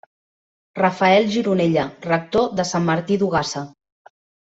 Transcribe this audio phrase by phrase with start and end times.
[0.77, 3.63] Rafael Gironella, rector de Sant Martí d'Ogassa.